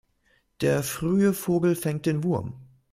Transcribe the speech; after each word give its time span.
Der 0.61 0.81
frühe 0.81 1.31
Vogel 1.31 1.75
fängt 1.75 2.07
den 2.07 2.23
Wurm. 2.23 2.55